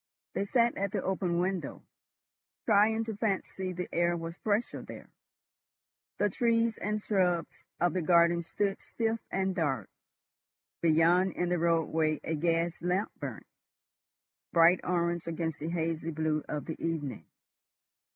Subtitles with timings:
[0.33, 1.83] They sat at the open window,
[2.65, 5.11] trying to fancy the air was fresher there.
[6.17, 9.91] The trees and shrubs of the garden stood stiff and dark;
[10.81, 13.45] beyond in the roadway a gas lamp burnt,
[14.51, 17.25] bright orange against the hazy blue of the evening.